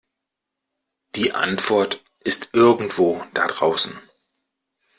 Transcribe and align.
Die 1.13 1.33
Antwort 1.35 2.03
ist 2.21 2.55
irgendwo 2.55 3.23
da 3.35 3.45
draußen. 3.45 3.99